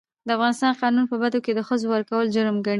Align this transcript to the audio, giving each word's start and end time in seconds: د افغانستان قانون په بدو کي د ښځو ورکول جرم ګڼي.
د 0.27 0.29
افغانستان 0.37 0.71
قانون 0.81 1.05
په 1.11 1.15
بدو 1.21 1.39
کي 1.45 1.51
د 1.55 1.59
ښځو 1.67 1.85
ورکول 1.89 2.25
جرم 2.35 2.57
ګڼي. 2.65 2.69